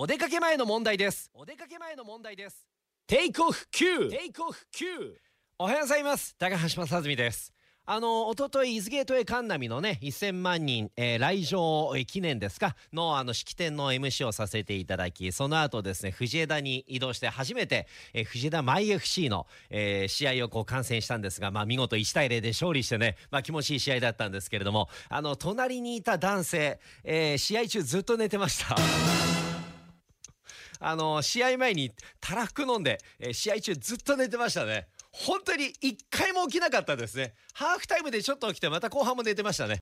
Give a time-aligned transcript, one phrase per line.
[0.00, 1.28] お出かけ前の問題です。
[1.34, 2.68] お出かけ前の問題です。
[3.08, 4.84] テイクオフ9テイクオフ9
[5.58, 6.36] おはようございます。
[6.38, 7.52] 高橋正澄です。
[7.84, 28.76] あの、おととい、伊豆ゲートウェイ神波のね、1000万人、えー、来場記念ですか、の、あの、式典の MC をさせていただき、その後ですね、藤枝に移動して初めて、えー、藤枝マイ FC の、えー、試合をこう観戦したんですが、まあ、見事1対0で勝利してね、まあ、気持ちいい試合だったんですけれども、あの、隣にいた男性、えー、試合中ずっと寝てました。
[30.80, 34.88] あの、試合前にたらふく飲んで、えー、試合中ずっと寝てましたね。
[35.10, 37.34] 本当に一回も起きなかったですね。
[37.54, 39.76] ハーフタイムでちょっと起きて、また後半も寝てましたね。